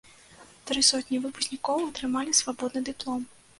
Тры 0.69 0.81
сотні 0.87 1.19
выпускнікоў 1.27 1.85
атрымалі 1.91 2.37
свабодны 2.41 2.85
дыплом. 2.91 3.33